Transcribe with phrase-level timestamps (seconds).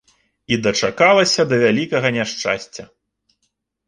[0.55, 2.83] І дачакалася да вялікага няшчасця.